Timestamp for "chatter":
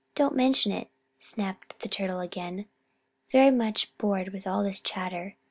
4.79-5.35